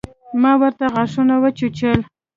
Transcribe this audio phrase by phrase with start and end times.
[0.41, 1.99] ما ورته غاښونه وچيچل.